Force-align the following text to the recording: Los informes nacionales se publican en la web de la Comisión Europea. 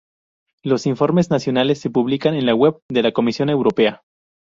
Los 0.63 0.87
informes 0.87 1.29
nacionales 1.29 1.79
se 1.79 1.91
publican 1.91 2.33
en 2.33 2.47
la 2.47 2.55
web 2.55 2.81
de 2.89 3.03
la 3.03 3.11
Comisión 3.11 3.51
Europea. 3.51 4.01